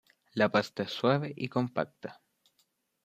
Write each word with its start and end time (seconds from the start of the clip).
La 0.33 0.49
pasta 0.51 0.81
es 0.81 0.89
suave 0.89 1.31
y 1.35 1.47
compacta. 1.47 2.21